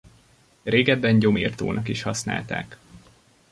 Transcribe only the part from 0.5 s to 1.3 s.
Régebben